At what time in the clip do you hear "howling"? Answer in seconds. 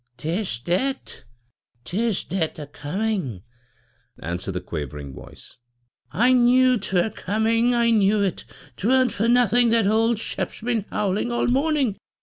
10.91-11.31